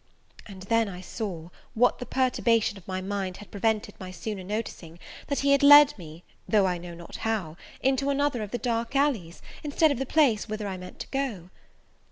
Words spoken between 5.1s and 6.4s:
that he had led me,